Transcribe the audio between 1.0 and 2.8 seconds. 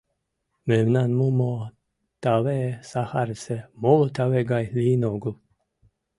мумо таве